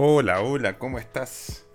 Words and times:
Hola, 0.00 0.42
hola, 0.42 0.78
¿cómo 0.78 1.00
estás? 1.00 1.66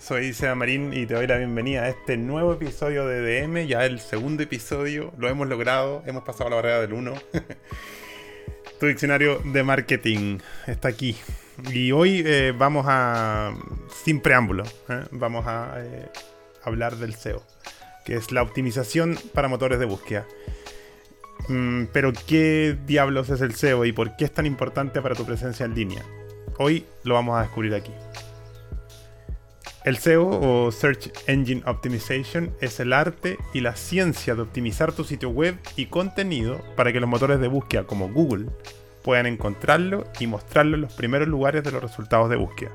Soy 0.00 0.32
Seba 0.32 0.56
Marín 0.56 0.92
y 0.92 1.06
te 1.06 1.14
doy 1.14 1.28
la 1.28 1.36
bienvenida 1.36 1.84
a 1.84 1.88
este 1.90 2.16
nuevo 2.16 2.52
episodio 2.52 3.06
de 3.06 3.20
DM, 3.20 3.68
ya 3.68 3.86
el 3.86 4.00
segundo 4.00 4.42
episodio, 4.42 5.12
lo 5.16 5.28
hemos 5.28 5.46
logrado, 5.46 6.02
hemos 6.04 6.24
pasado 6.24 6.50
la 6.50 6.56
barrera 6.56 6.80
del 6.80 6.92
1. 6.92 7.14
tu 8.80 8.86
diccionario 8.86 9.38
de 9.44 9.62
marketing 9.62 10.38
está 10.66 10.88
aquí. 10.88 11.16
Y 11.72 11.92
hoy 11.92 12.24
eh, 12.26 12.52
vamos 12.52 12.84
a, 12.88 13.54
sin 14.02 14.22
preámbulo, 14.22 14.64
¿eh? 14.88 15.04
vamos 15.12 15.46
a 15.46 15.74
eh, 15.76 16.10
hablar 16.64 16.96
del 16.96 17.14
SEO, 17.14 17.44
que 18.04 18.16
es 18.16 18.32
la 18.32 18.42
optimización 18.42 19.16
para 19.32 19.46
motores 19.46 19.78
de 19.78 19.84
búsqueda. 19.84 20.26
Mm, 21.46 21.84
pero 21.92 22.12
¿qué 22.26 22.76
diablos 22.86 23.30
es 23.30 23.40
el 23.40 23.54
SEO 23.54 23.84
y 23.84 23.92
por 23.92 24.16
qué 24.16 24.24
es 24.24 24.32
tan 24.32 24.46
importante 24.46 25.00
para 25.00 25.14
tu 25.14 25.24
presencia 25.24 25.64
en 25.64 25.76
línea? 25.76 26.02
Hoy 26.58 26.86
lo 27.04 27.14
vamos 27.14 27.38
a 27.38 27.42
descubrir 27.42 27.74
aquí. 27.74 27.92
El 29.84 29.96
SEO 29.96 30.28
o 30.28 30.72
Search 30.72 31.10
Engine 31.26 31.62
Optimization 31.64 32.52
es 32.60 32.80
el 32.80 32.92
arte 32.92 33.38
y 33.54 33.60
la 33.60 33.76
ciencia 33.76 34.34
de 34.34 34.42
optimizar 34.42 34.92
tu 34.92 35.04
sitio 35.04 35.30
web 35.30 35.56
y 35.76 35.86
contenido 35.86 36.60
para 36.76 36.92
que 36.92 37.00
los 37.00 37.08
motores 37.08 37.40
de 37.40 37.48
búsqueda 37.48 37.84
como 37.84 38.08
Google 38.08 38.50
puedan 39.02 39.26
encontrarlo 39.26 40.04
y 40.20 40.26
mostrarlo 40.26 40.74
en 40.74 40.82
los 40.82 40.92
primeros 40.92 41.28
lugares 41.28 41.62
de 41.62 41.72
los 41.72 41.82
resultados 41.82 42.28
de 42.28 42.36
búsqueda. 42.36 42.72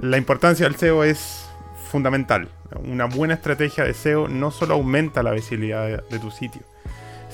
La 0.00 0.18
importancia 0.18 0.66
del 0.66 0.76
SEO 0.76 1.02
es 1.02 1.48
fundamental. 1.90 2.48
Una 2.84 3.06
buena 3.06 3.34
estrategia 3.34 3.84
de 3.84 3.94
SEO 3.94 4.28
no 4.28 4.50
solo 4.50 4.74
aumenta 4.74 5.22
la 5.22 5.32
visibilidad 5.32 6.06
de 6.08 6.18
tu 6.18 6.30
sitio, 6.30 6.62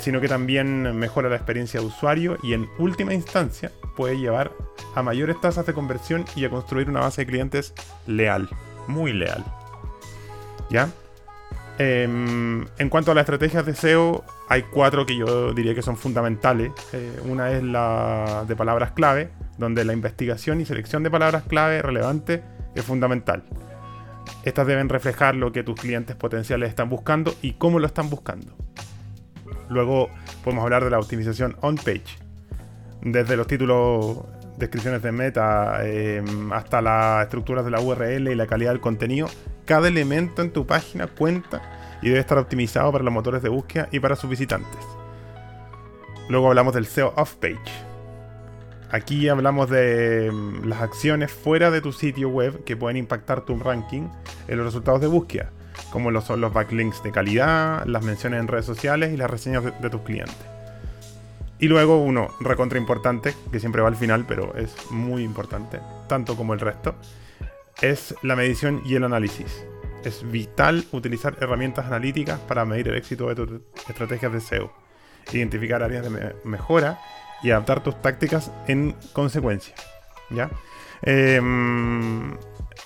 sino 0.00 0.20
que 0.20 0.28
también 0.28 0.96
mejora 0.98 1.28
la 1.28 1.36
experiencia 1.36 1.80
de 1.80 1.86
usuario 1.86 2.38
y 2.42 2.54
en 2.54 2.68
última 2.78 3.14
instancia 3.14 3.70
puede 3.96 4.18
llevar 4.18 4.52
a 4.94 5.02
mayores 5.02 5.40
tasas 5.40 5.66
de 5.66 5.74
conversión 5.74 6.24
y 6.34 6.44
a 6.44 6.50
construir 6.50 6.88
una 6.88 7.00
base 7.00 7.22
de 7.22 7.26
clientes 7.26 7.74
leal, 8.06 8.48
muy 8.86 9.12
leal. 9.12 9.44
¿Ya? 10.70 10.88
Em, 11.78 12.66
en 12.78 12.88
cuanto 12.90 13.10
a 13.10 13.14
las 13.14 13.22
estrategias 13.22 13.64
de 13.64 13.74
SEO, 13.74 14.24
hay 14.48 14.64
cuatro 14.64 15.06
que 15.06 15.16
yo 15.16 15.54
diría 15.54 15.74
que 15.74 15.82
son 15.82 15.96
fundamentales. 15.96 16.72
Eh, 16.92 17.20
una 17.24 17.52
es 17.52 17.62
la 17.62 18.44
de 18.46 18.54
palabras 18.54 18.92
clave, 18.92 19.30
donde 19.56 19.84
la 19.84 19.92
investigación 19.92 20.60
y 20.60 20.66
selección 20.66 21.02
de 21.02 21.10
palabras 21.10 21.44
clave 21.44 21.80
relevantes 21.80 22.42
es 22.74 22.84
fundamental. 22.84 23.44
Estas 24.44 24.66
deben 24.66 24.88
reflejar 24.88 25.34
lo 25.34 25.52
que 25.52 25.62
tus 25.62 25.80
clientes 25.80 26.16
potenciales 26.16 26.68
están 26.68 26.88
buscando 26.88 27.34
y 27.42 27.52
cómo 27.52 27.78
lo 27.78 27.86
están 27.86 28.10
buscando. 28.10 28.59
Luego 29.70 30.10
podemos 30.42 30.64
hablar 30.64 30.84
de 30.84 30.90
la 30.90 30.98
optimización 30.98 31.56
on-page. 31.62 32.18
Desde 33.02 33.36
los 33.36 33.46
títulos, 33.46 34.18
descripciones 34.58 35.00
de 35.00 35.12
meta, 35.12 35.86
em, 35.86 36.52
hasta 36.52 36.82
las 36.82 37.22
estructuras 37.22 37.64
de 37.64 37.70
la 37.70 37.80
URL 37.80 38.32
y 38.32 38.34
la 38.34 38.46
calidad 38.46 38.72
del 38.72 38.80
contenido, 38.80 39.28
cada 39.64 39.88
elemento 39.88 40.42
en 40.42 40.52
tu 40.52 40.66
página 40.66 41.06
cuenta 41.06 41.62
y 42.02 42.08
debe 42.08 42.20
estar 42.20 42.36
optimizado 42.36 42.90
para 42.90 43.04
los 43.04 43.14
motores 43.14 43.42
de 43.42 43.48
búsqueda 43.48 43.88
y 43.92 44.00
para 44.00 44.16
sus 44.16 44.28
visitantes. 44.28 44.80
Luego 46.28 46.48
hablamos 46.48 46.74
del 46.74 46.86
SEO 46.86 47.14
off-page. 47.16 47.58
Aquí 48.90 49.28
hablamos 49.28 49.70
de 49.70 50.26
em, 50.26 50.64
las 50.64 50.82
acciones 50.82 51.30
fuera 51.30 51.70
de 51.70 51.80
tu 51.80 51.92
sitio 51.92 52.28
web 52.28 52.64
que 52.64 52.76
pueden 52.76 52.96
impactar 52.96 53.42
tu 53.42 53.56
ranking 53.56 54.08
en 54.48 54.56
los 54.56 54.66
resultados 54.66 55.00
de 55.00 55.06
búsqueda 55.06 55.52
como 55.90 56.10
lo 56.10 56.20
son 56.20 56.40
los 56.40 56.52
backlinks 56.52 57.02
de 57.02 57.12
calidad, 57.12 57.84
las 57.86 58.02
menciones 58.02 58.40
en 58.40 58.48
redes 58.48 58.66
sociales 58.66 59.12
y 59.12 59.16
las 59.16 59.30
reseñas 59.30 59.64
de, 59.64 59.90
tus 59.90 60.00
clientes. 60.02 60.36
Y 61.58 61.68
luego 61.68 62.02
uno 62.02 62.28
recontra 62.40 62.78
importante, 62.78 63.34
que 63.52 63.60
siempre 63.60 63.82
va 63.82 63.88
al 63.88 63.96
final, 63.96 64.24
pero 64.26 64.54
es 64.56 64.74
muy 64.90 65.22
importante, 65.22 65.80
tanto 66.08 66.36
como 66.36 66.54
el 66.54 66.60
resto, 66.60 66.94
es 67.82 68.14
la 68.22 68.36
medición 68.36 68.82
y 68.84 68.94
el 68.94 69.04
análisis. 69.04 69.64
Es 70.04 70.30
vital 70.30 70.86
utilizar 70.92 71.36
herramientas 71.40 71.86
analíticas 71.86 72.38
para 72.40 72.64
medir 72.64 72.88
el 72.88 72.96
éxito 72.96 73.28
de 73.28 73.34
tus 73.34 73.60
estrategias 73.88 74.32
de 74.32 74.40
SEO, 74.40 74.72
identificar 75.32 75.82
áreas 75.82 76.10
de 76.10 76.34
mejora 76.44 76.98
y 77.42 77.50
adaptar 77.50 77.82
tus 77.82 78.00
tácticas 78.00 78.50
en 78.66 78.96
consecuencia. 79.12 79.74
¿ya? 80.30 80.50
Em, 81.02 82.36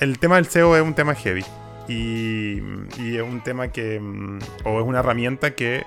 el 0.01 0.19
tema 0.19 0.37
del 0.37 0.47
SEO 0.47 0.77
es 0.77 0.83
un 0.83 0.95
tema 0.95 1.15
heavy. 1.15 1.45
Y, 1.89 2.59
es 2.99 3.23
un 3.23 3.43
tema 3.43 3.69
que, 3.69 4.01
mm, 4.01 4.39
o 4.65 4.81
es 4.81 4.87
una 4.87 5.01
herramienta 5.01 5.55
que 5.55 5.85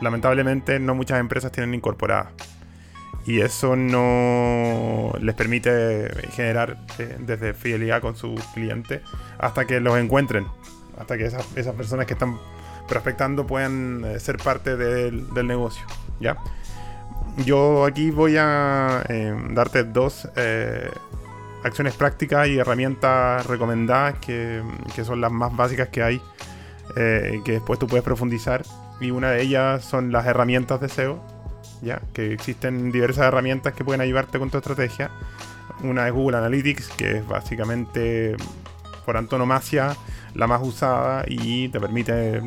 lamentablemente 0.00 0.78
no 0.78 0.94
muchas 0.94 1.20
empresas 1.20 1.52
tienen 1.52 1.74
incorporada. 1.74 2.32
Y 3.24 3.40
eso 3.40 3.76
no 3.76 5.12
les 5.20 5.34
permite 5.34 6.10
generar 6.32 6.76
eh, 6.98 7.16
desde 7.20 7.54
fidelidad 7.54 8.00
con 8.00 8.16
sus 8.16 8.42
clientes 8.48 9.00
hasta 9.38 9.64
que 9.64 9.80
los 9.80 9.96
encuentren, 9.96 10.46
hasta 10.98 11.16
que 11.16 11.26
esas, 11.26 11.46
personas 11.46 12.06
que 12.06 12.14
están 12.14 12.38
prospectando 12.88 13.46
puedan 13.46 14.04
eh, 14.04 14.18
ser 14.18 14.38
parte 14.38 14.76
del, 14.76 15.24
negocio. 15.46 15.84
¿ya? 16.18 16.36
Yo 17.46 17.86
aquí 17.86 18.10
voy 18.10 18.36
a 18.38 19.04
eh, 19.08 19.34
darte 19.50 19.84
dos 19.84 20.28
acciones 21.64 21.94
prácticas 21.94 22.48
y 22.48 22.58
herramientas 22.58 23.46
recomendadas 23.46 24.18
que, 24.18 24.62
son 25.04 25.20
las 25.20 25.32
más 25.32 25.54
básicas 25.54 25.88
que 25.88 26.02
hay, 26.02 26.20
eh, 26.96 27.40
que 27.44 27.52
después 27.52 27.78
tú 27.78 27.86
puedes 27.86 28.04
profundizar. 28.04 28.62
Y 29.00 29.10
una 29.10 29.30
de 29.30 29.42
ellas 29.42 29.84
son 29.84 30.12
las 30.12 30.26
herramientas 30.26 30.80
de 30.80 30.88
SEO, 30.88 31.22
¿ya? 31.82 32.00
que 32.12 32.32
existen 32.32 32.92
diversas 32.92 33.26
herramientas 33.26 33.74
que 33.74 33.84
pueden 33.84 34.00
ayudarte 34.00 34.38
con 34.38 34.50
tu 34.50 34.58
estrategia. 34.58 35.10
Una 35.82 36.06
es 36.06 36.12
Google 36.12 36.36
Analytics, 36.36 36.90
que 36.90 37.18
es 37.18 37.26
básicamente 37.26 38.36
por 39.04 39.16
antonomasia 39.16 39.96
la 40.34 40.46
más 40.46 40.62
usada 40.62 41.24
y 41.26 41.68
te 41.68 41.80
permite 41.80 42.40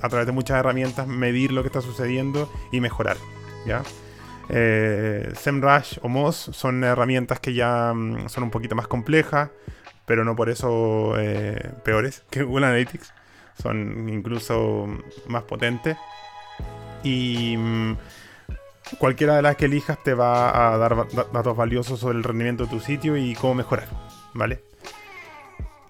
a 0.00 0.08
través 0.08 0.26
de 0.26 0.32
muchas 0.32 0.58
herramientas 0.58 1.06
medir 1.06 1.52
lo 1.52 1.62
que 1.62 1.68
está 1.68 1.80
sucediendo 1.80 2.50
y 2.70 2.80
mejorar. 2.80 3.16
¿ya? 3.66 3.82
Eh, 4.50 5.30
SEMrush 5.34 5.98
o 6.02 6.08
Moz 6.08 6.36
son 6.36 6.82
herramientas 6.82 7.38
que 7.40 7.52
ya 7.52 7.92
mm, 7.94 8.28
son 8.28 8.44
un 8.44 8.50
poquito 8.50 8.74
más 8.74 8.88
complejas, 8.88 9.50
pero 10.06 10.24
no 10.24 10.34
por 10.34 10.48
eso 10.48 11.14
eh, 11.18 11.72
peores 11.84 12.24
que 12.30 12.42
Google 12.42 12.66
Analytics. 12.66 13.12
Son 13.60 14.08
incluso 14.08 14.86
más 15.26 15.42
potentes. 15.42 15.96
Y 17.02 17.56
mm, 17.56 17.96
cualquiera 18.98 19.36
de 19.36 19.42
las 19.42 19.56
que 19.56 19.66
elijas 19.66 20.02
te 20.02 20.14
va 20.14 20.72
a 20.72 20.78
dar 20.78 20.96
datos 21.32 21.56
valiosos 21.56 21.98
sobre 21.98 22.18
el 22.18 22.24
rendimiento 22.24 22.64
de 22.64 22.70
tu 22.70 22.80
sitio 22.80 23.16
y 23.16 23.34
cómo 23.34 23.54
mejorar, 23.54 23.88
¿vale? 24.32 24.62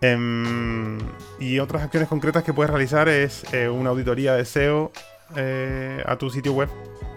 Em, 0.01 0.99
y 1.41 1.59
otras 1.59 1.83
acciones 1.83 2.09
concretas 2.09 2.43
que 2.43 2.55
puedes 2.55 2.71
realizar 2.71 3.09
es 3.09 3.45
eh, 3.53 3.69
una 3.69 3.91
auditoría 3.91 4.35
de 4.35 4.45
SEO 4.45 4.93
a 6.07 6.17
tu 6.17 6.31
sitio 6.31 6.55
web 6.55 6.71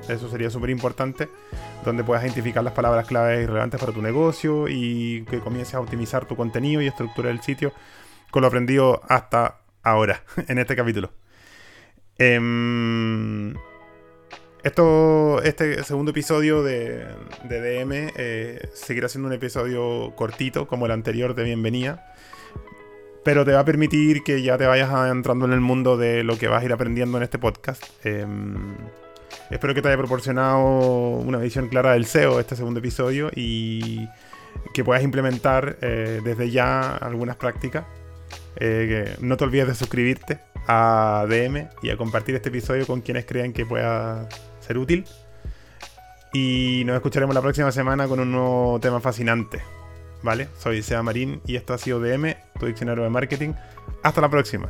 eso 0.07 0.29
sería 0.29 0.49
súper 0.49 0.69
importante, 0.69 1.29
donde 1.85 2.03
puedas 2.03 2.23
identificar 2.23 2.63
las 2.63 2.73
palabras 2.73 3.07
claves 3.07 3.47
relevantes 3.47 3.79
para 3.79 3.93
tu 3.93 4.01
negocio 4.01 4.67
y 4.67 5.25
que 5.29 5.39
comiences 5.39 5.75
a 5.75 5.79
optimizar 5.79 6.25
tu 6.25 6.35
contenido 6.35 6.81
y 6.81 6.87
estructura 6.87 7.29
del 7.29 7.41
sitio 7.41 7.73
con 8.31 8.41
lo 8.41 8.47
aprendido 8.47 9.01
hasta 9.07 9.61
ahora, 9.83 10.23
en 10.47 10.57
este 10.57 10.75
capítulo. 10.75 11.11
Em, 12.17 13.55
esto, 14.63 15.41
este 15.41 15.83
segundo 15.83 16.11
episodio 16.11 16.63
de, 16.63 17.07
DM 17.43 18.11
eh, 18.15 18.69
seguirá 18.73 19.09
siendo 19.09 19.27
un 19.27 19.33
episodio 19.33 20.13
cortito, 20.15 20.67
como 20.67 20.85
el 20.85 20.91
anterior 20.91 21.35
de 21.35 21.43
Bienvenida. 21.43 22.13
Pero 23.23 23.45
te 23.45 23.51
va 23.51 23.59
a 23.59 23.65
permitir 23.65 24.23
que 24.23 24.41
ya 24.41 24.57
te 24.57 24.65
vayas 24.65 24.89
entrando 25.11 25.45
en 25.45 25.53
el 25.53 25.61
mundo 25.61 25.95
de 25.95 26.23
lo 26.23 26.37
que 26.37 26.47
vas 26.47 26.63
a 26.63 26.65
ir 26.65 26.73
aprendiendo 26.73 27.17
en 27.17 27.23
este 27.23 27.37
podcast. 27.37 27.83
Em, 28.03 28.75
Espero 29.49 29.73
que 29.73 29.81
te 29.81 29.89
haya 29.89 29.97
proporcionado 29.97 30.59
una 30.59 31.37
visión 31.37 31.67
clara 31.67 31.93
del 31.93 32.05
SEO 32.05 32.39
este 32.39 32.55
segundo 32.55 32.79
episodio 32.79 33.29
y 33.35 34.07
que 34.73 34.83
puedas 34.83 35.03
implementar 35.03 35.77
eh, 35.81 36.21
desde 36.23 36.49
ya 36.49 36.95
algunas 36.95 37.35
prácticas. 37.35 37.85
Eh, 38.57 39.15
no 39.19 39.37
te 39.37 39.43
olvides 39.43 39.67
de 39.67 39.75
suscribirte 39.75 40.39
a 40.67 41.25
DM 41.27 41.69
y 41.81 41.89
a 41.89 41.97
compartir 41.97 42.35
este 42.35 42.49
episodio 42.49 42.85
con 42.85 43.01
quienes 43.01 43.25
crean 43.25 43.53
que 43.53 43.65
pueda 43.65 44.27
ser 44.59 44.77
útil. 44.77 45.05
Y 46.33 46.83
nos 46.85 46.95
escucharemos 46.95 47.35
la 47.35 47.41
próxima 47.41 47.71
semana 47.71 48.07
con 48.07 48.19
un 48.19 48.31
nuevo 48.31 48.79
tema 48.79 49.01
fascinante. 49.01 49.61
¿Vale? 50.23 50.47
Soy 50.57 50.81
Seba 50.83 51.01
Marín 51.01 51.41
y 51.45 51.55
esto 51.55 51.73
ha 51.73 51.77
sido 51.77 51.99
DM, 51.99 52.35
tu 52.59 52.67
diccionario 52.67 53.03
de 53.03 53.09
marketing. 53.09 53.53
Hasta 54.03 54.21
la 54.21 54.29
próxima. 54.29 54.69